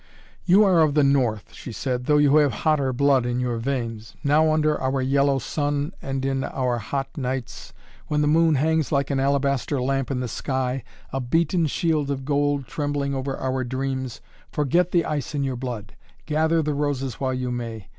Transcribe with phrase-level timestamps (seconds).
[0.45, 4.15] "You are of the North," she said, "though you have hotter blood in your veins.
[4.23, 7.71] Now under our yellow sun, and in our hot nights,
[8.07, 10.83] when the moon hangs like an alabaster lamp in the sky,
[11.13, 15.95] a beaten shield of gold trembling over our dreams forget the ice in your blood.
[16.25, 17.87] Gather the roses while you may!